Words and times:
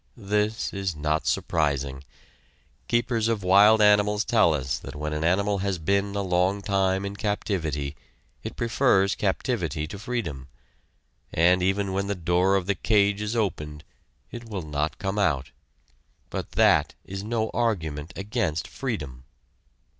This 0.17 0.73
is 0.73 0.95
not 0.95 1.27
surprising. 1.27 2.03
Keepers 2.87 3.27
of 3.27 3.43
wild 3.43 3.83
animals 3.83 4.25
tell 4.25 4.55
us 4.55 4.79
that 4.79 4.95
when 4.95 5.13
an 5.13 5.23
animal 5.23 5.59
has 5.59 5.77
been 5.77 6.15
a 6.15 6.23
long 6.23 6.63
time 6.63 7.05
in 7.05 7.15
captivity 7.15 7.95
it 8.41 8.55
prefers 8.55 9.13
captivity 9.13 9.85
to 9.85 9.99
freedom, 9.99 10.47
and 11.31 11.61
even 11.61 11.93
when 11.93 12.07
the 12.07 12.15
door 12.15 12.55
of 12.55 12.65
the 12.65 12.73
cage 12.73 13.21
is 13.21 13.35
opened 13.35 13.83
it 14.31 14.49
will 14.49 14.63
not 14.63 14.97
come 14.97 15.19
out 15.19 15.51
but 16.31 16.53
that 16.53 16.95
is 17.05 17.21
no 17.21 17.51
argument 17.53 18.11
against 18.15 18.67
freedom. 18.67 19.25